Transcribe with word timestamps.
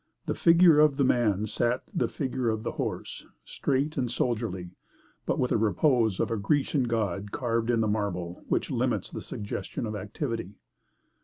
The 0.25 0.33
figure 0.33 0.79
of 0.79 0.97
the 0.97 1.03
man 1.03 1.45
sat 1.45 1.83
the 1.93 2.07
figure 2.07 2.49
of 2.49 2.63
the 2.63 2.71
horse, 2.71 3.27
straight 3.45 3.97
and 3.97 4.09
soldierly, 4.09 4.71
but 5.27 5.37
with 5.37 5.51
the 5.51 5.59
repose 5.59 6.19
of 6.19 6.31
a 6.31 6.37
Grecian 6.37 6.85
god 6.85 7.31
carved 7.31 7.69
in 7.69 7.81
the 7.81 7.87
marble 7.87 8.43
which 8.47 8.71
limits 8.71 9.11
the 9.11 9.21
suggestion 9.21 9.85
of 9.85 9.95
activity. 9.95 10.55